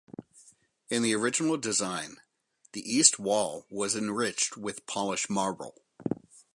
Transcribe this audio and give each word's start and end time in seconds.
In 0.89 1.03
the 1.03 1.13
original 1.13 1.57
design, 1.57 2.15
the 2.71 2.81
east 2.81 3.19
wall 3.19 3.67
was 3.69 3.95
enriched 3.95 4.57
with 4.57 4.87
polished 4.87 5.29
marble. 5.29 5.83